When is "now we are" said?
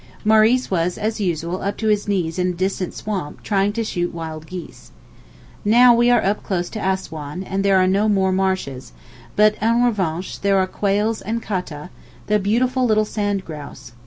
5.63-6.23